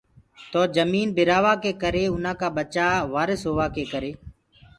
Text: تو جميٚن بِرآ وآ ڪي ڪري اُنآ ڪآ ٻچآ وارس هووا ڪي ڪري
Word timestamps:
تو 0.51 0.61
جميٚن 0.75 1.07
بِرآ 1.15 1.37
وآ 1.43 1.53
ڪي 1.63 1.71
ڪري 1.81 2.03
اُنآ 2.13 2.31
ڪآ 2.39 2.47
ٻچآ 2.55 2.87
وارس 3.13 3.41
هووا 3.47 3.65
ڪي 3.75 3.83
ڪري 3.93 4.11